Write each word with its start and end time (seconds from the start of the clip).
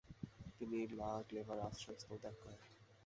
তিনি 0.57 0.79
লা 0.97 1.09
গ্লেভার 1.27 1.59
আশ্রয়স্থল 1.67 2.15
ত্যাগ 2.21 2.35
করেন। 2.41 2.61